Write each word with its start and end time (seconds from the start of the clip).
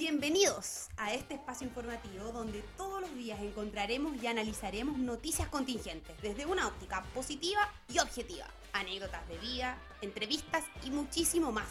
Bienvenidos 0.00 0.88
a 0.96 1.12
este 1.12 1.34
espacio 1.34 1.66
informativo 1.66 2.32
donde 2.32 2.62
todos 2.78 3.02
los 3.02 3.14
días 3.16 3.38
encontraremos 3.38 4.16
y 4.22 4.28
analizaremos 4.28 4.96
noticias 4.96 5.46
contingentes 5.48 6.16
desde 6.22 6.46
una 6.46 6.68
óptica 6.68 7.02
positiva 7.14 7.68
y 7.86 7.98
objetiva, 7.98 8.46
anécdotas 8.72 9.28
de 9.28 9.36
vida, 9.36 9.76
entrevistas 10.00 10.64
y 10.84 10.90
muchísimo 10.90 11.52
más. 11.52 11.68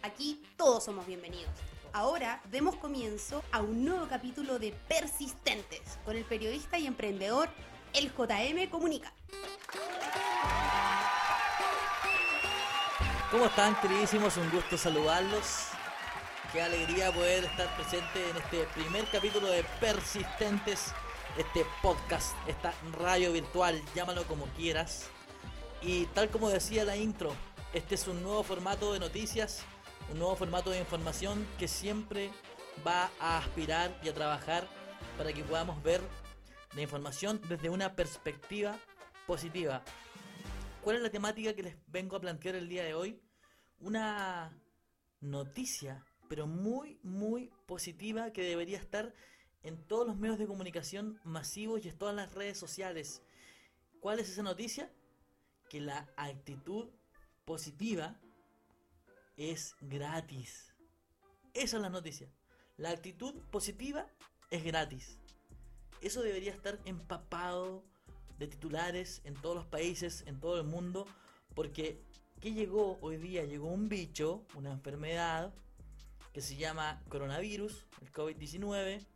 Aquí 0.00 0.42
todos 0.56 0.82
somos 0.82 1.06
bienvenidos. 1.06 1.50
Ahora 1.92 2.40
demos 2.50 2.74
comienzo 2.76 3.44
a 3.52 3.60
un 3.60 3.84
nuevo 3.84 4.08
capítulo 4.08 4.58
de 4.58 4.72
Persistentes 4.88 5.98
con 6.06 6.16
el 6.16 6.24
periodista 6.24 6.78
y 6.78 6.86
emprendedor 6.86 7.50
El 7.92 8.10
JM 8.10 8.70
Comunica. 8.70 9.12
¿Cómo 13.30 13.44
están, 13.44 13.78
queridísimos? 13.82 14.38
Un 14.38 14.48
gusto 14.48 14.78
saludarlos. 14.78 15.77
Qué 16.52 16.62
alegría 16.62 17.12
poder 17.12 17.44
estar 17.44 17.76
presente 17.76 18.30
en 18.30 18.36
este 18.38 18.64
primer 18.74 19.04
capítulo 19.10 19.48
de 19.48 19.62
Persistentes, 19.80 20.94
este 21.36 21.66
podcast, 21.82 22.34
esta 22.48 22.72
radio 22.98 23.32
virtual, 23.32 23.78
llámalo 23.94 24.24
como 24.26 24.46
quieras. 24.56 25.10
Y 25.82 26.06
tal 26.06 26.30
como 26.30 26.48
decía 26.48 26.86
la 26.86 26.96
intro, 26.96 27.34
este 27.74 27.96
es 27.96 28.08
un 28.08 28.22
nuevo 28.22 28.42
formato 28.42 28.94
de 28.94 28.98
noticias, 28.98 29.62
un 30.10 30.20
nuevo 30.20 30.36
formato 30.36 30.70
de 30.70 30.78
información 30.78 31.46
que 31.58 31.68
siempre 31.68 32.30
va 32.86 33.10
a 33.20 33.36
aspirar 33.36 33.94
y 34.02 34.08
a 34.08 34.14
trabajar 34.14 34.66
para 35.18 35.34
que 35.34 35.44
podamos 35.44 35.82
ver 35.82 36.00
la 36.74 36.80
información 36.80 37.42
desde 37.46 37.68
una 37.68 37.94
perspectiva 37.94 38.78
positiva. 39.26 39.82
¿Cuál 40.82 40.96
es 40.96 41.02
la 41.02 41.10
temática 41.10 41.52
que 41.52 41.62
les 41.62 41.76
vengo 41.88 42.16
a 42.16 42.20
plantear 42.20 42.54
el 42.54 42.70
día 42.70 42.84
de 42.84 42.94
hoy? 42.94 43.20
Una 43.80 44.58
noticia 45.20 46.07
pero 46.28 46.46
muy, 46.46 46.98
muy 47.02 47.50
positiva 47.66 48.32
que 48.32 48.42
debería 48.42 48.78
estar 48.78 49.14
en 49.62 49.76
todos 49.76 50.06
los 50.06 50.16
medios 50.16 50.38
de 50.38 50.46
comunicación 50.46 51.20
masivos 51.24 51.84
y 51.84 51.88
en 51.88 51.98
todas 51.98 52.14
las 52.14 52.32
redes 52.34 52.58
sociales. 52.58 53.22
¿Cuál 54.00 54.20
es 54.20 54.30
esa 54.30 54.42
noticia? 54.42 54.90
Que 55.68 55.80
la 55.80 56.08
actitud 56.16 56.88
positiva 57.44 58.20
es 59.36 59.76
gratis. 59.80 60.74
Esa 61.54 61.76
es 61.76 61.82
la 61.82 61.90
noticia. 61.90 62.28
La 62.76 62.90
actitud 62.90 63.34
positiva 63.50 64.06
es 64.50 64.64
gratis. 64.64 65.18
Eso 66.00 66.22
debería 66.22 66.52
estar 66.52 66.78
empapado 66.84 67.82
de 68.38 68.46
titulares 68.46 69.20
en 69.24 69.34
todos 69.34 69.56
los 69.56 69.66
países, 69.66 70.22
en 70.26 70.38
todo 70.38 70.60
el 70.60 70.66
mundo, 70.66 71.06
porque 71.54 72.00
¿qué 72.40 72.52
llegó 72.52 72.98
hoy 73.00 73.16
día? 73.16 73.44
Llegó 73.44 73.68
un 73.68 73.88
bicho, 73.88 74.46
una 74.54 74.70
enfermedad, 74.70 75.52
que 76.32 76.40
se 76.40 76.56
llama 76.56 77.02
coronavirus, 77.08 77.86
el 78.00 78.12
COVID-19, 78.12 79.06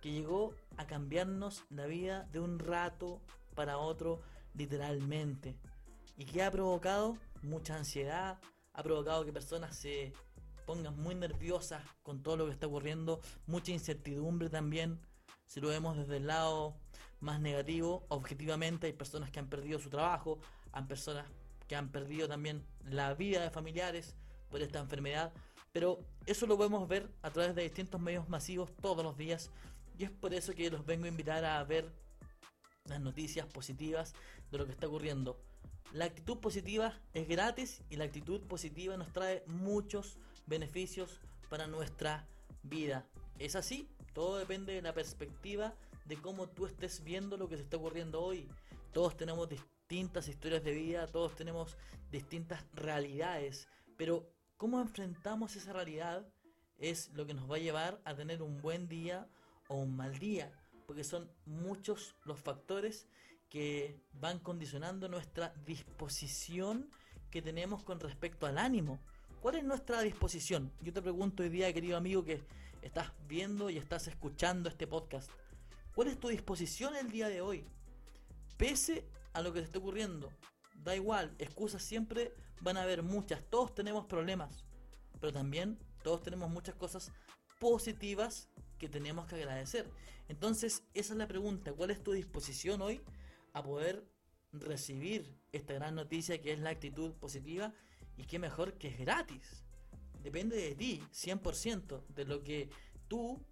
que 0.00 0.12
llegó 0.12 0.54
a 0.76 0.86
cambiarnos 0.86 1.64
la 1.70 1.86
vida 1.86 2.28
de 2.32 2.40
un 2.40 2.58
rato 2.58 3.20
para 3.54 3.78
otro 3.78 4.22
literalmente. 4.54 5.56
Y 6.16 6.24
que 6.24 6.42
ha 6.42 6.50
provocado 6.50 7.16
mucha 7.42 7.76
ansiedad, 7.76 8.38
ha 8.72 8.82
provocado 8.82 9.24
que 9.24 9.32
personas 9.32 9.76
se 9.76 10.12
pongan 10.66 10.96
muy 10.96 11.14
nerviosas 11.14 11.82
con 12.02 12.22
todo 12.22 12.36
lo 12.36 12.46
que 12.46 12.52
está 12.52 12.66
ocurriendo, 12.66 13.20
mucha 13.46 13.72
incertidumbre 13.72 14.48
también. 14.48 15.00
Si 15.46 15.60
lo 15.60 15.68
vemos 15.68 15.96
desde 15.96 16.18
el 16.18 16.26
lado 16.26 16.76
más 17.20 17.40
negativo, 17.40 18.04
objetivamente 18.08 18.86
hay 18.86 18.92
personas 18.92 19.30
que 19.30 19.38
han 19.38 19.48
perdido 19.48 19.78
su 19.78 19.90
trabajo, 19.90 20.38
hay 20.72 20.84
personas 20.84 21.26
que 21.66 21.76
han 21.76 21.90
perdido 21.90 22.28
también 22.28 22.64
la 22.84 23.14
vida 23.14 23.42
de 23.42 23.50
familiares 23.50 24.16
por 24.50 24.62
esta 24.62 24.78
enfermedad. 24.78 25.32
Pero 25.72 26.04
eso 26.26 26.46
lo 26.46 26.56
podemos 26.56 26.88
ver 26.88 27.08
a 27.22 27.30
través 27.30 27.54
de 27.54 27.62
distintos 27.62 28.00
medios 28.00 28.28
masivos 28.28 28.70
todos 28.80 29.04
los 29.04 29.16
días 29.16 29.50
y 29.98 30.04
es 30.04 30.10
por 30.10 30.34
eso 30.34 30.54
que 30.54 30.70
los 30.70 30.84
vengo 30.86 31.04
a 31.04 31.08
invitar 31.08 31.44
a 31.44 31.62
ver 31.64 31.92
las 32.86 33.00
noticias 33.00 33.46
positivas 33.46 34.14
de 34.50 34.58
lo 34.58 34.66
que 34.66 34.72
está 34.72 34.88
ocurriendo. 34.88 35.38
La 35.92 36.06
actitud 36.06 36.38
positiva 36.38 36.98
es 37.12 37.28
gratis 37.28 37.82
y 37.90 37.96
la 37.96 38.04
actitud 38.04 38.40
positiva 38.46 38.96
nos 38.96 39.12
trae 39.12 39.44
muchos 39.46 40.18
beneficios 40.46 41.20
para 41.48 41.66
nuestra 41.66 42.26
vida. 42.62 43.06
¿Es 43.38 43.56
así? 43.56 43.88
Todo 44.12 44.38
depende 44.38 44.72
de 44.72 44.82
la 44.82 44.94
perspectiva 44.94 45.74
de 46.04 46.16
cómo 46.16 46.48
tú 46.48 46.66
estés 46.66 47.04
viendo 47.04 47.36
lo 47.36 47.48
que 47.48 47.56
se 47.56 47.62
está 47.62 47.76
ocurriendo 47.76 48.22
hoy. 48.22 48.48
Todos 48.92 49.16
tenemos 49.16 49.48
distintas 49.48 50.28
historias 50.28 50.64
de 50.64 50.72
vida, 50.72 51.06
todos 51.06 51.34
tenemos 51.34 51.76
distintas 52.10 52.64
realidades, 52.72 53.68
pero 53.96 54.32
cómo 54.60 54.78
enfrentamos 54.82 55.56
esa 55.56 55.72
realidad 55.72 56.28
es 56.76 57.08
lo 57.14 57.24
que 57.24 57.32
nos 57.32 57.50
va 57.50 57.56
a 57.56 57.60
llevar 57.60 57.98
a 58.04 58.14
tener 58.14 58.42
un 58.42 58.60
buen 58.60 58.88
día 58.88 59.26
o 59.68 59.76
un 59.76 59.96
mal 59.96 60.18
día, 60.18 60.52
porque 60.86 61.02
son 61.02 61.30
muchos 61.46 62.14
los 62.26 62.38
factores 62.38 63.08
que 63.48 63.98
van 64.12 64.38
condicionando 64.38 65.08
nuestra 65.08 65.54
disposición 65.64 66.90
que 67.30 67.40
tenemos 67.40 67.82
con 67.84 68.00
respecto 68.00 68.46
al 68.46 68.58
ánimo. 68.58 69.00
¿Cuál 69.40 69.56
es 69.56 69.64
nuestra 69.64 70.02
disposición? 70.02 70.70
Yo 70.82 70.92
te 70.92 71.00
pregunto 71.00 71.42
hoy 71.42 71.48
día, 71.48 71.72
querido 71.72 71.96
amigo, 71.96 72.22
que 72.22 72.42
estás 72.82 73.10
viendo 73.26 73.70
y 73.70 73.78
estás 73.78 74.08
escuchando 74.08 74.68
este 74.68 74.86
podcast. 74.86 75.30
¿Cuál 75.94 76.08
es 76.08 76.20
tu 76.20 76.28
disposición 76.28 76.94
el 76.96 77.10
día 77.10 77.30
de 77.30 77.40
hoy? 77.40 77.64
Pese 78.58 79.06
a 79.32 79.40
lo 79.40 79.54
que 79.54 79.60
te 79.60 79.64
está 79.64 79.78
ocurriendo, 79.78 80.30
da 80.74 80.94
igual, 80.94 81.34
excusas 81.38 81.82
siempre 81.82 82.34
van 82.60 82.76
a 82.76 82.82
haber 82.82 83.02
muchas, 83.02 83.42
todos 83.48 83.74
tenemos 83.74 84.06
problemas, 84.06 84.64
pero 85.20 85.32
también 85.32 85.78
todos 86.02 86.22
tenemos 86.22 86.50
muchas 86.50 86.74
cosas 86.74 87.12
positivas 87.58 88.48
que 88.78 88.88
tenemos 88.88 89.26
que 89.26 89.36
agradecer. 89.36 89.90
Entonces, 90.28 90.82
esa 90.94 91.12
es 91.12 91.18
la 91.18 91.28
pregunta, 91.28 91.72
¿cuál 91.72 91.90
es 91.90 92.02
tu 92.02 92.12
disposición 92.12 92.80
hoy 92.82 93.00
a 93.52 93.62
poder 93.62 94.04
recibir 94.52 95.36
esta 95.52 95.74
gran 95.74 95.94
noticia 95.94 96.40
que 96.40 96.52
es 96.52 96.60
la 96.60 96.70
actitud 96.70 97.12
positiva 97.14 97.72
y 98.16 98.24
qué 98.24 98.38
mejor 98.38 98.74
que 98.74 98.88
es 98.88 98.98
gratis? 98.98 99.64
Depende 100.22 100.56
de 100.56 100.74
ti, 100.74 101.02
100%, 101.12 102.06
de 102.08 102.24
lo 102.24 102.42
que 102.42 102.70
tú 103.08 103.42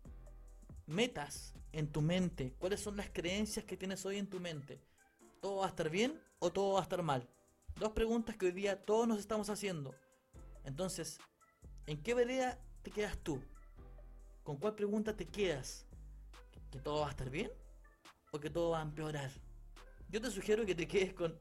metas 0.87 1.55
en 1.73 1.91
tu 1.93 2.01
mente, 2.01 2.55
cuáles 2.59 2.81
son 2.81 2.97
las 2.97 3.11
creencias 3.11 3.65
que 3.65 3.77
tienes 3.77 4.05
hoy 4.07 4.17
en 4.17 4.29
tu 4.29 4.41
mente. 4.41 4.81
¿Todo 5.41 5.57
va 5.59 5.67
a 5.67 5.69
estar 5.69 5.91
bien 5.91 6.21
o 6.39 6.51
todo 6.51 6.75
va 6.75 6.81
a 6.81 6.83
estar 6.83 7.03
mal? 7.03 7.29
Dos 7.79 7.93
preguntas 7.93 8.37
que 8.37 8.47
hoy 8.47 8.53
día 8.53 8.85
todos 8.85 9.07
nos 9.07 9.21
estamos 9.21 9.49
haciendo. 9.51 9.95
Entonces, 10.65 11.21
¿en 11.87 12.03
qué 12.03 12.13
vereda 12.13 12.59
te 12.83 12.91
quedas 12.91 13.17
tú? 13.19 13.41
¿Con 14.43 14.57
cuál 14.57 14.75
pregunta 14.75 15.17
te 15.17 15.25
quedas? 15.27 15.87
¿Que 16.73 16.81
todo 16.81 17.03
va 17.03 17.07
a 17.07 17.11
estar 17.11 17.31
bien? 17.31 17.53
¿O 18.33 18.41
que 18.41 18.51
todo 18.51 18.71
va 18.71 18.81
a 18.81 18.83
empeorar? 18.83 19.31
Yo 20.09 20.21
te 20.21 20.29
sugiero 20.33 20.67
que 20.67 20.75
te 20.75 20.89
quedes 20.89 21.15
con 21.15 21.39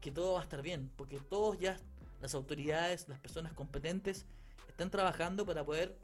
que 0.00 0.12
todo 0.12 0.34
va 0.34 0.40
a 0.40 0.42
estar 0.44 0.62
bien, 0.62 0.92
porque 0.96 1.18
todos 1.18 1.58
ya, 1.58 1.76
las 2.20 2.36
autoridades, 2.36 3.08
las 3.08 3.18
personas 3.18 3.52
competentes, 3.52 4.26
están 4.68 4.90
trabajando 4.90 5.44
para 5.44 5.64
poder 5.64 5.98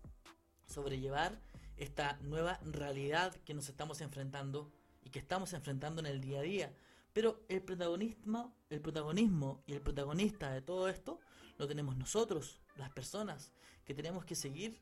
sobrellevar 0.67 1.41
esta 1.77 2.19
nueva 2.23 2.59
realidad 2.65 3.37
que 3.45 3.55
nos 3.55 3.69
estamos 3.69 4.01
enfrentando 4.01 4.73
y 5.05 5.11
que 5.11 5.21
estamos 5.21 5.53
enfrentando 5.53 6.01
en 6.01 6.07
el 6.07 6.21
día 6.21 6.41
a 6.41 6.43
día. 6.43 6.75
Pero 7.13 7.41
el 7.49 7.63
protagonismo, 7.63 8.55
el 8.71 8.81
protagonismo 8.81 9.63
y 9.67 9.73
el 9.73 9.81
protagonista 9.81 10.53
de 10.53 10.63
todo 10.63 10.89
esto 10.89 11.21
lo 11.59 11.67
tenemos 11.67 11.97
nosotros, 11.97 12.61
las 12.77 12.91
personas, 12.91 13.53
que 13.85 13.95
tenemos 13.95 14.25
que 14.25 14.35
seguir 14.35 14.81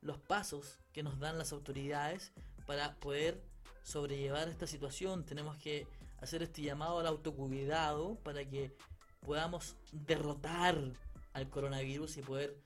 los 0.00 0.18
pasos 0.18 0.78
que 0.92 1.02
nos 1.02 1.18
dan 1.18 1.38
las 1.38 1.52
autoridades 1.52 2.32
para 2.66 2.94
poder 2.96 3.42
sobrellevar 3.82 4.48
esta 4.48 4.66
situación. 4.66 5.24
Tenemos 5.24 5.56
que 5.56 5.86
hacer 6.20 6.42
este 6.42 6.62
llamado 6.62 6.98
al 6.98 7.06
autocuidado 7.06 8.16
para 8.16 8.44
que 8.44 8.76
podamos 9.20 9.76
derrotar 9.92 10.78
al 11.32 11.50
coronavirus 11.50 12.18
y 12.18 12.22
poder 12.22 12.56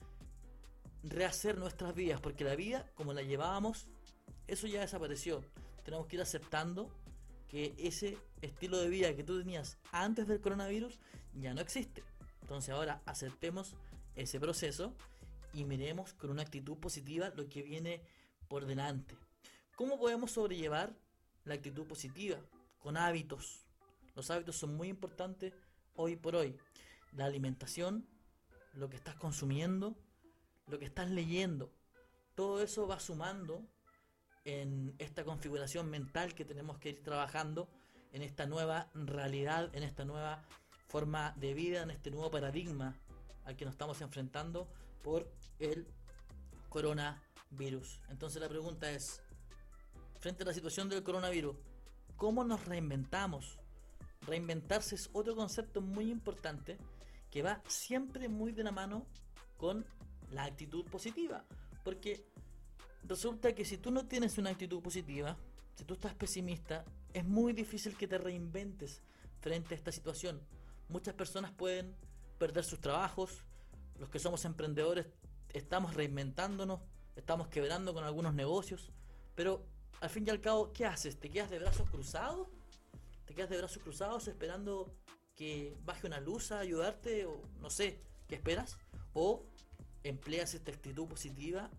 rehacer 1.03 1.59
nuestras 1.59 1.95
vidas, 1.95 2.21
porque 2.21 2.45
la 2.45 2.57
vida 2.57 2.91
como 2.95 3.13
la 3.13 3.23
llevábamos, 3.23 3.87
eso 4.47 4.67
ya 4.67 4.81
desapareció. 4.81 5.45
Tenemos 5.85 6.07
que 6.07 6.17
ir 6.17 6.23
aceptando 6.23 6.91
que 7.49 7.75
ese 7.79 8.19
estilo 8.43 8.79
de 8.79 8.89
vida 8.89 9.17
que 9.17 9.25
tú 9.25 9.39
tenías 9.39 9.79
antes 9.91 10.27
del 10.27 10.41
coronavirus 10.41 11.01
ya 11.35 11.55
no 11.55 11.61
existe. 11.61 12.03
Entonces 12.43 12.75
ahora 12.75 13.03
aceptemos 13.07 13.75
ese 14.15 14.39
proceso 14.39 14.95
y 15.53 15.65
miremos 15.65 16.13
con 16.15 16.31
una 16.31 16.43
actitud 16.43 16.77
positiva 16.79 17.33
lo 17.37 17.49
que 17.49 17.63
viene 17.63 18.03
por 18.49 18.67
delante. 18.67 19.17
¿Cómo 19.77 19.99
podemos 19.99 20.33
sobrellevar 20.33 20.97
la 21.45 21.55
actitud 21.55 21.87
positiva? 21.87 22.39
Con 22.79 22.97
hábitos. 22.97 23.65
Los 24.15 24.31
hábitos 24.31 24.57
son 24.57 24.77
muy 24.77 24.89
importantes 24.89 25.55
hoy 25.95 26.17
por 26.17 26.37
hoy. 26.37 26.57
La 27.13 27.27
alimentación, 27.27 28.07
lo 28.75 28.89
que 28.89 28.97
estás 28.97 29.15
consumiendo, 29.17 29.97
lo 30.67 30.79
que 30.79 30.85
estás 30.85 31.11
leyendo. 31.11 31.73
Todo 32.35 32.63
eso 32.63 32.87
va 32.87 33.01
sumando 33.01 33.67
en 34.45 34.95
esta 34.99 35.25
configuración 35.25 35.91
mental 35.91 36.35
que 36.35 36.45
tenemos 36.45 36.79
que 36.79 36.91
ir 36.91 37.03
trabajando, 37.03 37.69
en 38.13 38.23
esta 38.23 38.47
nueva 38.47 38.89
realidad, 38.95 39.75
en 39.75 39.83
esta 39.83 40.05
nueva 40.05 40.43
forma 40.89 41.35
de 41.37 41.55
vida, 41.55 41.83
en 41.83 41.91
este 41.91 42.11
nuevo 42.11 42.31
paradigma 42.31 42.97
al 43.45 43.57
que 43.57 43.65
nos 43.65 43.75
estamos 43.75 44.01
enfrentando 44.01 44.69
por 45.03 45.31
el 45.59 45.87
coronavirus. 46.69 47.29
virus. 47.51 48.01
Entonces 48.11 48.41
la 48.43 48.49
pregunta 48.49 48.91
es, 48.91 49.23
frente 50.21 50.43
a 50.43 50.47
la 50.47 50.53
situación 50.53 50.89
del 50.89 51.03
coronavirus, 51.03 51.57
¿cómo 52.17 52.45
nos 52.45 52.65
reinventamos? 52.67 53.59
Reinventarse 54.27 54.97
es 54.97 55.09
otro 55.13 55.35
concepto 55.35 55.81
muy 55.81 56.11
importante 56.11 56.77
que 57.31 57.43
va 57.43 57.63
siempre 57.67 58.29
muy 58.29 58.53
de 58.53 58.65
la 58.65 58.73
mano 58.73 59.07
con 59.57 59.87
la 60.31 60.45
actitud 60.45 60.85
positiva. 60.87 61.45
Porque 61.85 62.27
resulta 63.05 63.55
que 63.55 63.65
si 63.65 63.79
tú 63.79 63.91
no 63.91 64.07
tienes 64.07 64.39
una 64.39 64.51
actitud 64.51 64.83
positiva, 64.83 65.37
si 65.75 65.85
tú 65.85 65.95
estás 65.95 66.15
pesimista, 66.15 66.85
es 67.13 67.25
muy 67.25 67.53
difícil 67.53 67.97
que 67.97 68.09
te 68.09 68.19
reinventes 68.19 69.03
frente 69.41 69.75
a 69.75 69.79
esta 69.79 69.93
situación. 69.93 70.41
Muchas 70.89 71.15
personas 71.15 71.53
pueden 71.53 71.95
perder 72.39 72.65
sus 72.65 72.81
trabajos, 72.81 73.45
los 73.99 74.09
que 74.09 74.19
somos 74.19 74.45
emprendedores 74.45 75.07
estamos 75.53 75.95
reinventándonos, 75.95 76.81
estamos 77.17 77.49
quebrando 77.49 77.95
con 77.95 78.05
algunos 78.05 78.35
negocios, 78.35 78.91
pero 79.35 79.65
al 80.01 80.11
fin 80.11 80.25
y 80.27 80.31
al 80.31 80.41
cabo, 80.41 80.73
¿qué 80.73 80.85
haces? 80.87 81.19
¿Te 81.19 81.31
quedas 81.31 81.51
de 81.51 81.59
brazos 81.59 81.89
cruzados? 81.91 82.49
¿Te 83.25 83.35
quedas 83.35 83.51
de 83.51 83.59
brazos 83.59 83.83
cruzados 83.83 84.29
esperando 84.29 84.95
que 85.35 85.77
baje 85.85 86.07
una 86.07 86.21
luz 86.21 86.53
a 86.53 86.61
ayudarte? 86.61 87.27
O 87.27 87.43
no 87.61 87.71
sé, 87.71 87.99
¿qué 88.29 88.37
esperas? 88.37 88.79
¿O 89.13 89.45
empleas 90.03 90.55
esta 90.55 90.71
actitud 90.71 91.07
positiva 91.09 91.71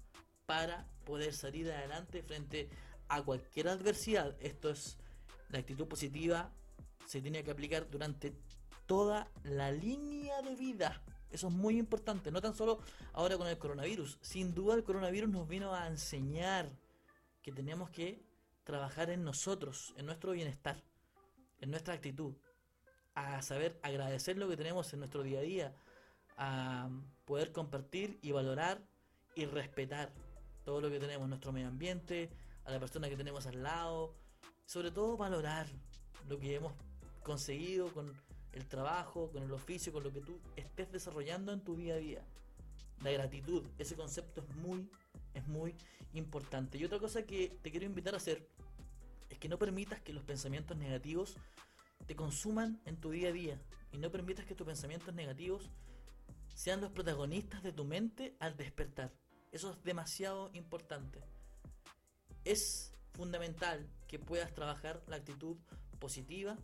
para 0.50 0.84
poder 1.06 1.32
salir 1.32 1.72
adelante 1.72 2.24
frente 2.24 2.72
a 3.08 3.22
cualquier 3.22 3.68
adversidad? 3.68 4.36
Esto 4.40 4.72
es, 4.72 4.98
la 5.50 5.60
actitud 5.60 5.88
positiva 5.88 6.52
se 7.06 7.22
tiene 7.22 7.44
que 7.44 7.52
aplicar 7.52 7.88
durante 7.88 8.34
toda 8.88 9.30
la 9.44 9.72
línea 9.72 10.42
de 10.42 10.56
vida. 10.56 11.04
Eso 11.30 11.50
es 11.50 11.54
muy 11.54 11.78
importante, 11.78 12.32
no 12.32 12.42
tan 12.42 12.56
solo 12.56 12.80
ahora 13.14 13.38
con 13.38 13.46
el 13.46 13.60
coronavirus. 13.60 14.18
Sin 14.22 14.56
duda 14.56 14.74
el 14.74 14.84
coronavirus 14.84 15.30
nos 15.30 15.48
vino 15.48 15.76
a 15.76 15.86
enseñar 15.86 16.72
que 17.44 17.52
tenemos 17.52 17.92
que 17.92 18.26
trabajar 18.64 19.12
en 19.12 19.24
nosotros, 19.24 19.94
en 19.98 20.08
nuestro 20.08 20.32
bienestar, 20.32 20.82
en 21.62 21.70
nuestra 21.70 21.94
actitud, 21.94 22.34
a 23.14 23.44
saber 23.44 23.80
agradecer 23.84 24.36
lo 24.36 24.50
que 24.50 24.58
tenemos 24.58 24.92
en 24.94 25.00
nuestro 25.00 25.22
día 25.22 25.38
a 25.38 25.44
día, 25.44 25.76
a 26.38 26.90
poder 27.26 27.52
compartir 27.52 28.18
y 28.24 28.32
valorar 28.32 28.82
y 29.36 29.46
respetar 29.46 30.12
todo 30.64 30.82
lo 30.82 30.90
que 30.90 31.00
tenemos 31.00 31.24
en 31.26 31.30
nuestro 31.30 31.52
medio 31.52 31.68
ambiente, 31.68 32.30
a 32.66 32.72
la 32.72 32.80
persona 32.80 33.10
que 33.10 33.18
tenemos 33.18 33.46
al 33.48 33.64
lado, 33.64 34.14
sobre 34.66 34.92
todo 34.92 35.18
valorar 35.18 35.68
lo 36.28 36.40
que 36.40 36.56
hemos 36.56 36.74
conseguido 37.24 37.92
con 37.92 38.14
el 38.54 38.66
trabajo, 38.66 39.32
con 39.32 39.44
el 39.44 39.52
oficio, 39.52 39.92
con 39.94 40.04
lo 40.04 40.12
que 40.12 40.22
tú 40.22 40.40
estés 40.56 40.92
desarrollando 40.92 41.52
en 41.54 41.62
tu 41.62 41.76
día 41.76 41.96
a 41.96 41.98
día. 41.98 42.22
La 43.02 43.12
gratitud, 43.12 43.64
ese 43.78 43.96
concepto 43.96 44.42
es 44.42 44.56
muy, 44.58 44.90
es 45.34 45.48
muy 45.48 45.76
importante. 46.14 46.78
Y 46.78 46.86
otra 46.86 47.00
cosa 47.00 47.24
que 47.24 47.58
te 47.62 47.72
quiero 47.72 47.86
invitar 47.86 48.14
a 48.14 48.18
hacer 48.18 48.48
es 49.30 49.38
que 49.38 49.50
no 49.50 49.58
permitas 49.58 50.02
que 50.02 50.14
los 50.14 50.24
pensamientos 50.24 50.78
negativos 50.78 51.36
te 52.06 52.16
consuman 52.16 52.82
en 52.86 52.98
tu 52.98 53.12
día 53.12 53.30
a 53.30 53.32
día. 53.34 53.62
Y 53.92 53.98
no 53.98 54.12
permitas 54.12 54.46
que 54.46 54.56
tus 54.56 54.68
pensamientos 54.68 55.14
negativos 55.14 55.70
sean 56.54 56.82
los 56.82 56.92
protagonistas 56.92 57.64
de 57.64 57.72
tu 57.72 57.86
mente 57.86 58.36
al 58.40 58.58
despertar. 58.58 59.12
Eso 59.52 59.72
es 59.72 59.84
demasiado 59.84 60.52
importante. 60.54 61.24
Es 62.46 62.94
fundamental 63.14 63.90
que 64.08 64.20
puedas 64.20 64.54
trabajar 64.54 65.02
la 65.08 65.18
actitud 65.18 65.58
positiva 66.00 66.58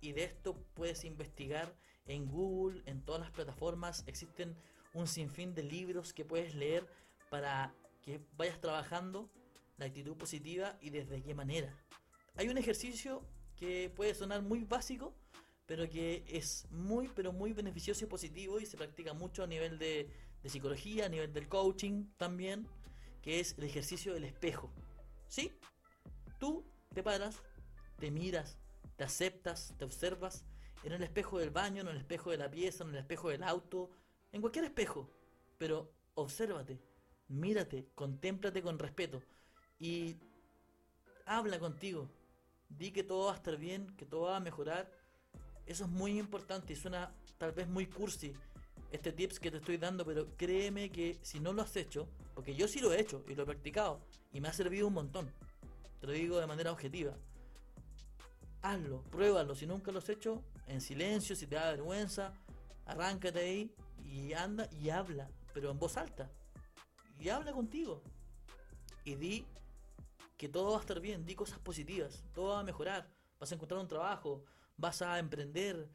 y 0.00 0.12
de 0.12 0.24
esto 0.24 0.56
puedes 0.74 1.04
investigar 1.04 1.74
en 2.06 2.26
Google, 2.26 2.82
en 2.86 3.02
todas 3.04 3.20
las 3.20 3.30
plataformas. 3.30 4.04
Existen 4.06 4.56
un 4.94 5.06
sinfín 5.06 5.54
de 5.54 5.62
libros 5.62 6.12
que 6.12 6.24
puedes 6.24 6.54
leer 6.54 6.86
para 7.30 7.74
que 8.02 8.20
vayas 8.36 8.60
trabajando 8.60 9.30
la 9.76 9.86
actitud 9.86 10.16
positiva 10.16 10.76
y 10.80 10.90
desde 10.90 11.22
qué 11.22 11.34
manera. 11.34 11.74
Hay 12.36 12.48
un 12.48 12.58
ejercicio 12.58 13.22
que 13.56 13.92
puede 13.94 14.14
sonar 14.14 14.42
muy 14.42 14.64
básico, 14.64 15.14
pero 15.66 15.88
que 15.88 16.24
es 16.26 16.66
muy, 16.70 17.08
pero 17.14 17.32
muy 17.32 17.52
beneficioso 17.52 18.04
y 18.04 18.08
positivo 18.08 18.58
y 18.58 18.66
se 18.66 18.76
practica 18.76 19.12
mucho 19.12 19.44
a 19.44 19.46
nivel 19.46 19.78
de, 19.78 20.10
de 20.42 20.48
psicología, 20.48 21.06
a 21.06 21.08
nivel 21.08 21.32
del 21.32 21.48
coaching 21.48 22.06
también, 22.16 22.66
que 23.22 23.40
es 23.40 23.56
el 23.58 23.64
ejercicio 23.64 24.14
del 24.14 24.24
espejo. 24.24 24.70
¿Sí? 25.28 25.52
Tú 26.38 26.64
te 26.94 27.02
paras, 27.02 27.42
te 27.98 28.10
miras, 28.10 28.58
te 28.96 29.04
aceptas, 29.04 29.74
te 29.78 29.84
observas 29.84 30.44
en 30.82 30.92
el 30.92 31.02
espejo 31.02 31.38
del 31.38 31.50
baño, 31.50 31.82
en 31.82 31.88
el 31.88 31.98
espejo 31.98 32.30
de 32.30 32.38
la 32.38 32.50
pieza, 32.50 32.84
en 32.84 32.90
el 32.90 32.96
espejo 32.96 33.28
del 33.28 33.42
auto, 33.42 33.90
en 34.32 34.40
cualquier 34.40 34.64
espejo, 34.64 35.10
pero 35.58 35.92
obsérvate, 36.14 36.80
mírate, 37.28 37.88
contémplate 37.94 38.62
con 38.62 38.78
respeto 38.78 39.22
y 39.78 40.16
habla 41.26 41.58
contigo. 41.58 42.08
Di 42.68 42.92
que 42.92 43.02
todo 43.02 43.26
va 43.26 43.32
a 43.32 43.36
estar 43.36 43.56
bien, 43.56 43.94
que 43.96 44.06
todo 44.06 44.22
va 44.22 44.36
a 44.36 44.40
mejorar 44.40 44.90
eso 45.70 45.84
es 45.84 45.90
muy 45.90 46.18
importante 46.18 46.72
y 46.72 46.76
suena 46.76 47.12
tal 47.38 47.52
vez 47.52 47.68
muy 47.68 47.86
cursi 47.86 48.34
este 48.90 49.12
tips 49.12 49.38
que 49.38 49.50
te 49.50 49.58
estoy 49.58 49.76
dando, 49.76 50.04
pero 50.04 50.36
créeme 50.36 50.90
que 50.90 51.18
si 51.22 51.40
no 51.40 51.52
lo 51.52 51.62
has 51.62 51.76
hecho, 51.76 52.08
porque 52.34 52.54
yo 52.54 52.66
sí 52.68 52.80
lo 52.80 52.92
he 52.92 53.00
hecho 53.00 53.24
y 53.28 53.34
lo 53.34 53.44
he 53.44 53.46
practicado 53.46 54.00
y 54.32 54.40
me 54.40 54.48
ha 54.48 54.52
servido 54.52 54.88
un 54.88 54.94
montón, 54.94 55.32
te 56.00 56.06
lo 56.06 56.12
digo 56.12 56.38
de 56.38 56.46
manera 56.46 56.72
objetiva. 56.72 57.16
Hazlo, 58.62 59.02
pruébalo, 59.04 59.54
si 59.54 59.66
nunca 59.66 59.92
lo 59.92 59.98
has 59.98 60.08
hecho, 60.08 60.42
en 60.66 60.80
silencio, 60.80 61.34
si 61.34 61.46
te 61.46 61.56
da 61.56 61.70
vergüenza, 61.70 62.32
arráncate 62.86 63.38
ahí 63.38 63.74
y 64.04 64.32
anda 64.32 64.68
y 64.72 64.90
habla, 64.90 65.30
pero 65.54 65.70
en 65.70 65.78
voz 65.78 65.96
alta. 65.96 66.30
Y 67.18 67.28
habla 67.28 67.52
contigo. 67.52 68.02
Y 69.04 69.14
di 69.14 69.46
que 70.36 70.48
todo 70.48 70.72
va 70.72 70.78
a 70.78 70.80
estar 70.80 71.00
bien, 71.00 71.24
di 71.24 71.34
cosas 71.34 71.58
positivas, 71.58 72.24
todo 72.34 72.54
va 72.54 72.60
a 72.60 72.64
mejorar, 72.64 73.08
vas 73.38 73.52
a 73.52 73.54
encontrar 73.54 73.80
un 73.80 73.88
trabajo, 73.88 74.42
vas 74.76 75.02
a 75.02 75.18
emprender, 75.18 75.88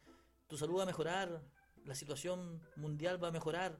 tu 0.47 0.57
salud 0.57 0.77
va 0.77 0.83
a 0.83 0.85
mejorar, 0.85 1.41
la 1.85 1.95
situación 1.95 2.61
mundial 2.75 3.23
va 3.23 3.29
a 3.29 3.31
mejorar, 3.31 3.79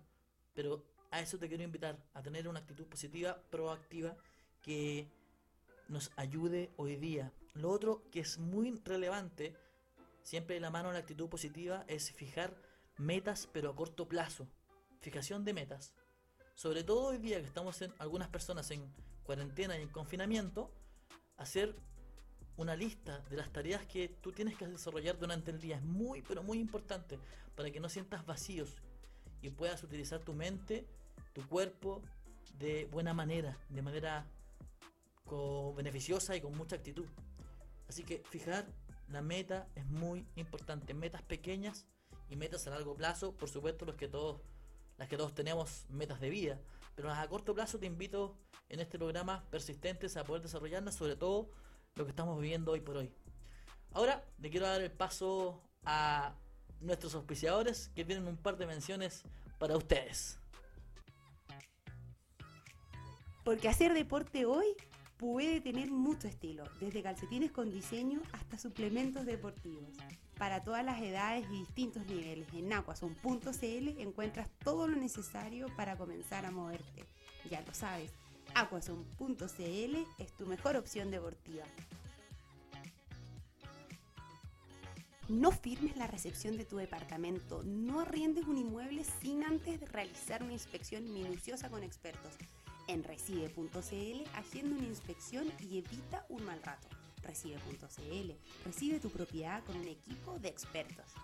pero 0.54 0.84
a 1.12 1.20
eso 1.20 1.38
te 1.38 1.48
quiero 1.48 1.64
invitar, 1.64 1.98
a 2.14 2.22
tener 2.22 2.48
una 2.48 2.60
actitud 2.60 2.86
positiva, 2.86 3.42
proactiva, 3.50 4.16
que 4.62 5.08
nos 5.88 6.12
ayude 6.16 6.72
hoy 6.78 6.96
día. 6.96 7.32
Lo 7.54 7.70
otro 7.70 8.04
que 8.12 8.20
es 8.20 8.38
muy 8.38 8.82
relevante, 8.84 9.56
siempre 10.24 10.56
de 10.56 10.62
la 10.62 10.72
mano 10.72 10.90
de 10.90 10.94
la 10.94 11.00
actitud 11.00 11.30
positiva, 11.30 11.86
es 11.88 12.12
fijar 12.12 12.56
metas, 12.98 13.48
pero 13.52 13.70
a 13.70 13.76
corto 13.76 14.08
plazo. 14.08 14.48
Fijación 15.02 15.46
de 15.46 15.54
metas. 15.54 15.94
Sobre 16.56 16.84
todo 16.84 17.08
hoy 17.08 17.18
día 17.18 17.40
que 17.40 17.48
estamos 17.48 17.82
en 17.82 17.94
algunas 18.00 18.30
personas 18.30 18.72
en 18.72 18.92
cuarentena 19.24 19.78
y 19.78 19.84
en 19.84 19.90
confinamiento, 19.90 20.72
hacer 21.38 21.76
una 22.58 22.76
lista 22.76 23.20
de 23.30 23.38
las 23.38 23.52
tareas 23.52 23.86
que 23.86 24.10
tú 24.22 24.32
tienes 24.32 24.56
que 24.58 24.68
desarrollar 24.68 25.18
durante 25.18 25.52
el 25.52 25.60
día. 25.60 25.78
Es 25.78 25.84
muy, 25.84 26.22
pero 26.22 26.44
muy 26.44 26.60
importante 26.60 27.20
para 27.56 27.72
que 27.72 27.80
no 27.80 27.90
sientas 27.90 28.26
vacíos 28.26 28.76
y 29.42 29.50
puedas 29.50 29.84
utilizar 29.84 30.22
tu 30.22 30.34
mente, 30.34 30.86
tu 31.34 31.48
cuerpo 31.48 32.02
de 32.58 32.86
buena 32.86 33.14
manera, 33.14 33.58
de 33.70 33.82
manera 33.82 34.26
beneficiosa 35.76 36.36
y 36.36 36.42
con 36.42 36.56
mucha 36.56 36.76
actitud. 36.76 37.06
Así 37.88 38.04
que 38.04 38.24
fijar 38.30 38.66
la 39.10 39.22
meta 39.22 39.68
es 39.76 39.86
muy 39.86 40.26
importante. 40.36 40.94
Metas 40.94 41.22
pequeñas 41.24 41.86
y 42.30 42.36
metas 42.36 42.66
a 42.68 42.72
largo 42.72 42.96
plazo, 42.96 43.34
por 43.34 43.50
supuesto 43.50 43.86
los 43.86 43.96
que 43.96 44.08
todos, 44.08 44.42
las 44.98 45.08
que 45.08 45.18
todos 45.18 45.34
tenemos 45.34 45.86
metas 45.90 46.20
de 46.20 46.30
vida. 46.30 46.60
Pero 46.96 47.12
a 47.12 47.28
corto 47.28 47.54
plazo 47.54 47.80
te 47.80 47.86
invito 47.86 48.38
en 48.70 48.80
este 48.80 48.98
programa 48.98 49.44
persistentes 49.52 50.18
a 50.18 50.24
poder 50.24 50.42
desarrollarlas, 50.42 50.96
sobre 50.96 51.16
todo 51.16 51.50
lo 51.96 52.04
que 52.04 52.10
estamos 52.10 52.40
viviendo 52.40 52.74
hoy 52.74 52.82
por 52.82 52.98
hoy. 52.98 53.10
Ahora 53.94 54.24
le 54.40 54.50
quiero 54.50 54.68
dar 54.68 54.82
el 54.82 54.92
paso 54.92 55.62
a 55.86 56.36
nuestros 56.82 57.16
auspiciadores 57.16 57.90
que 57.96 58.04
tienen 58.04 58.28
un 58.28 58.36
par 58.36 58.58
de 58.58 58.66
menciones 58.66 59.24
para 59.58 59.78
ustedes. 59.78 60.38
Porque 63.46 63.70
hacer 63.70 63.94
deporte 63.94 64.46
hoy 64.46 64.66
puede 65.18 65.62
tener 65.62 65.90
mucho 65.90 66.28
estilo, 66.28 66.66
desde 66.82 67.02
calcetines 67.02 67.52
con 67.52 67.72
diseño 67.72 68.22
hasta 68.34 68.58
suplementos 68.58 69.26
deportivos. 69.26 69.90
Para 70.38 70.64
todas 70.64 70.84
las 70.84 71.02
edades 71.02 71.46
y 71.50 71.60
distintos 71.60 72.06
niveles, 72.08 72.48
en 72.54 72.74
aquason.cl 72.74 73.88
encuentras 74.00 74.50
todo 74.64 74.90
lo 74.90 74.98
necesario 74.98 75.68
para 75.78 75.96
comenzar 75.96 76.46
a 76.46 76.52
moverte. 76.52 77.06
Ya 77.50 77.62
lo 77.62 77.74
sabes, 77.74 78.12
Aquason.cl 78.54 79.96
es 80.20 80.32
tu 80.38 80.46
mejor 80.46 80.78
opción 80.78 81.12
deportiva. 81.12 81.66
No 85.28 85.52
firmes 85.52 85.98
la 85.98 86.06
recepción 86.06 86.56
de 86.56 86.66
tu 86.66 86.78
departamento, 86.78 87.64
no 87.64 88.00
arriendes 88.00 88.46
un 88.46 88.60
inmueble 88.60 89.04
sin 89.04 89.44
antes 89.44 89.82
realizar 89.92 90.44
una 90.44 90.54
inspección 90.54 91.12
minuciosa 91.12 91.70
con 91.70 91.82
expertos. 91.82 92.34
En 92.88 93.04
recibe.cl 93.04 94.24
agenda 94.36 94.78
una 94.78 94.88
inspección 94.88 95.52
y 95.60 95.80
evita 95.80 96.26
un 96.30 96.46
mal 96.46 96.62
rato. 96.62 96.88
Recibe.cl 97.24 98.32
recibe 98.64 99.00
tu 99.00 99.10
propiedad 99.10 99.64
con 99.64 99.78
un 99.78 99.88
equipo 99.88 100.38
de 100.38 100.50
expertos. 100.50 101.16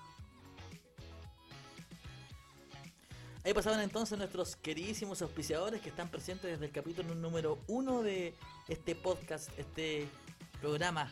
Ahí 3.43 3.55
pasaban 3.55 3.79
entonces 3.79 4.19
nuestros 4.19 4.55
queridísimos 4.55 5.19
auspiciadores 5.23 5.81
que 5.81 5.89
están 5.89 6.11
presentes 6.11 6.51
desde 6.51 6.65
el 6.65 6.71
capítulo 6.71 7.15
número 7.15 7.57
uno 7.67 8.03
de 8.03 8.35
este 8.67 8.93
podcast, 8.93 9.49
este 9.57 10.07
programa 10.59 11.11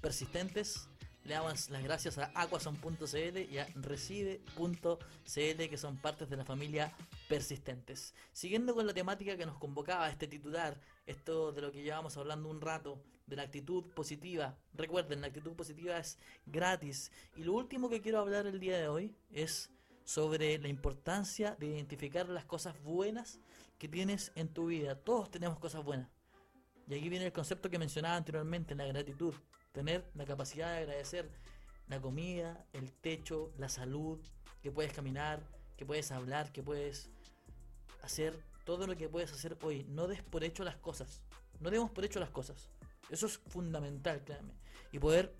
Persistentes. 0.00 0.88
Le 1.24 1.34
damos 1.34 1.68
las 1.70 1.82
gracias 1.82 2.18
a 2.18 2.30
Aquason.cl 2.36 3.38
y 3.50 3.58
a 3.58 3.66
Recibe.cl 3.74 4.98
que 5.24 5.76
son 5.76 5.96
partes 5.96 6.30
de 6.30 6.36
la 6.36 6.44
familia 6.44 6.94
Persistentes. 7.28 8.14
Siguiendo 8.32 8.72
con 8.72 8.86
la 8.86 8.94
temática 8.94 9.36
que 9.36 9.44
nos 9.44 9.58
convocaba 9.58 10.08
este 10.08 10.28
titular, 10.28 10.80
esto 11.04 11.50
de 11.50 11.62
lo 11.62 11.72
que 11.72 11.82
llevamos 11.82 12.16
hablando 12.16 12.48
un 12.48 12.60
rato, 12.60 13.02
de 13.26 13.34
la 13.34 13.42
actitud 13.42 13.84
positiva. 13.92 14.56
Recuerden, 14.72 15.20
la 15.20 15.26
actitud 15.26 15.54
positiva 15.54 15.98
es 15.98 16.16
gratis. 16.46 17.10
Y 17.34 17.42
lo 17.42 17.54
último 17.54 17.88
que 17.88 18.00
quiero 18.00 18.20
hablar 18.20 18.46
el 18.46 18.60
día 18.60 18.78
de 18.78 18.86
hoy 18.86 19.16
es 19.30 19.70
sobre 20.10 20.58
la 20.58 20.66
importancia 20.66 21.54
de 21.54 21.66
identificar 21.66 22.28
las 22.28 22.44
cosas 22.44 22.74
buenas 22.82 23.38
que 23.78 23.86
tienes 23.86 24.32
en 24.34 24.48
tu 24.48 24.66
vida. 24.66 24.96
Todos 24.96 25.30
tenemos 25.30 25.60
cosas 25.60 25.84
buenas. 25.84 26.10
Y 26.88 26.94
aquí 26.94 27.08
viene 27.08 27.26
el 27.26 27.32
concepto 27.32 27.70
que 27.70 27.78
mencionaba 27.78 28.16
anteriormente, 28.16 28.74
la 28.74 28.86
gratitud. 28.86 29.32
Tener 29.70 30.10
la 30.16 30.24
capacidad 30.24 30.72
de 30.72 30.78
agradecer 30.78 31.30
la 31.86 32.00
comida, 32.00 32.66
el 32.72 32.92
techo, 32.92 33.52
la 33.56 33.68
salud, 33.68 34.18
que 34.60 34.72
puedes 34.72 34.92
caminar, 34.92 35.44
que 35.76 35.86
puedes 35.86 36.10
hablar, 36.10 36.50
que 36.50 36.64
puedes 36.64 37.08
hacer 38.02 38.36
todo 38.64 38.88
lo 38.88 38.96
que 38.96 39.08
puedes 39.08 39.32
hacer 39.32 39.56
hoy. 39.62 39.86
No 39.90 40.08
des 40.08 40.24
por 40.24 40.42
hecho 40.42 40.64
las 40.64 40.76
cosas. 40.76 41.22
No 41.60 41.70
demos 41.70 41.88
por 41.92 42.04
hecho 42.04 42.18
las 42.18 42.30
cosas. 42.30 42.68
Eso 43.10 43.26
es 43.26 43.38
fundamental, 43.46 44.24
créanme. 44.24 44.54
Y 44.90 44.98
poder 44.98 45.32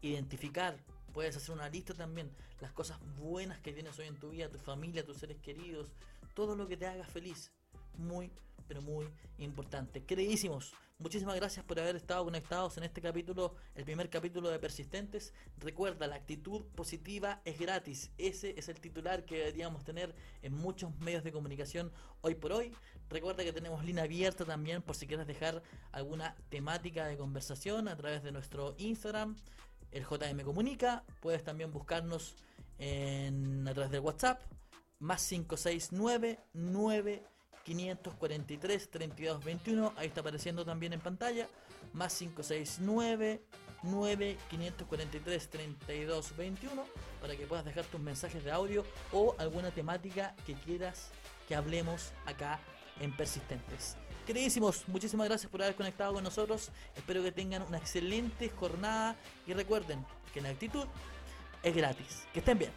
identificar, 0.00 0.78
puedes 1.18 1.36
hacer 1.36 1.52
una 1.52 1.68
lista 1.68 1.94
también, 1.94 2.30
las 2.60 2.70
cosas 2.70 2.96
buenas 3.18 3.58
que 3.58 3.72
tienes 3.72 3.98
hoy 3.98 4.06
en 4.06 4.14
tu 4.14 4.30
vida, 4.30 4.48
tu 4.48 4.58
familia, 4.60 5.04
tus 5.04 5.16
seres 5.16 5.36
queridos, 5.38 5.88
todo 6.32 6.54
lo 6.54 6.68
que 6.68 6.76
te 6.76 6.86
haga 6.86 7.02
feliz. 7.02 7.50
Muy, 7.96 8.30
pero 8.68 8.82
muy 8.82 9.08
importante. 9.38 10.04
Queridísimos, 10.04 10.74
muchísimas 10.96 11.34
gracias 11.34 11.64
por 11.64 11.80
haber 11.80 11.96
estado 11.96 12.24
conectados 12.24 12.76
en 12.76 12.84
este 12.84 13.00
capítulo, 13.00 13.56
el 13.74 13.84
primer 13.84 14.08
capítulo 14.10 14.48
de 14.48 14.60
Persistentes. 14.60 15.34
Recuerda, 15.56 16.06
la 16.06 16.14
actitud 16.14 16.64
positiva 16.76 17.42
es 17.44 17.58
gratis. 17.58 18.12
Ese 18.16 18.54
es 18.56 18.68
el 18.68 18.80
titular 18.80 19.24
que 19.24 19.38
deberíamos 19.38 19.82
tener 19.82 20.14
en 20.42 20.54
muchos 20.54 20.96
medios 21.00 21.24
de 21.24 21.32
comunicación 21.32 21.90
hoy 22.20 22.36
por 22.36 22.52
hoy. 22.52 22.72
Recuerda 23.10 23.42
que 23.42 23.52
tenemos 23.52 23.84
línea 23.84 24.04
abierta 24.04 24.44
también 24.44 24.82
por 24.82 24.94
si 24.94 25.08
quieres 25.08 25.26
dejar 25.26 25.64
alguna 25.90 26.36
temática 26.48 27.06
de 27.06 27.16
conversación 27.16 27.88
a 27.88 27.96
través 27.96 28.22
de 28.22 28.30
nuestro 28.30 28.76
Instagram, 28.78 29.34
el 29.92 30.04
JM 30.04 30.42
Comunica. 30.42 31.04
Puedes 31.20 31.44
también 31.44 31.72
buscarnos 31.72 32.34
en, 32.78 33.66
a 33.66 33.74
través 33.74 33.90
del 33.90 34.00
WhatsApp, 34.00 34.40
más 35.00 35.26
569 35.28 36.38
9 36.54 37.22
543 37.64 38.90
3221, 38.90 39.92
ahí 39.96 40.06
está 40.08 40.22
apareciendo 40.22 40.64
también 40.64 40.94
en 40.94 41.00
pantalla, 41.00 41.48
más 41.92 42.16
569 42.16 43.42
9 43.82 44.38
543 44.48 45.50
3221 45.50 46.84
para 47.20 47.36
que 47.36 47.46
puedas 47.46 47.64
dejar 47.64 47.84
tus 47.84 48.00
mensajes 48.00 48.42
de 48.44 48.50
audio 48.50 48.84
o 49.12 49.34
alguna 49.38 49.70
temática 49.70 50.34
que 50.46 50.54
quieras 50.54 51.10
que 51.46 51.54
hablemos 51.54 52.12
acá 52.26 52.58
en 53.00 53.16
Persistentes. 53.16 53.96
Queridísimos, 54.28 54.86
muchísimas 54.88 55.26
gracias 55.26 55.50
por 55.50 55.62
haber 55.62 55.74
conectado 55.74 56.12
con 56.12 56.22
nosotros. 56.22 56.68
Espero 56.94 57.22
que 57.22 57.32
tengan 57.32 57.62
una 57.62 57.78
excelente 57.78 58.50
jornada 58.50 59.16
y 59.46 59.54
recuerden 59.54 60.04
que 60.34 60.42
la 60.42 60.50
actitud 60.50 60.84
es 61.62 61.74
gratis. 61.74 62.24
Que 62.34 62.40
estén 62.40 62.58
bien. 62.58 62.70